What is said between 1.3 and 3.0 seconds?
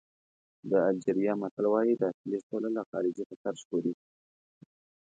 متل وایي داخلي سوله له